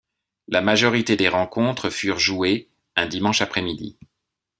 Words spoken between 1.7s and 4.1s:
furent jouées un dimanche après-midi.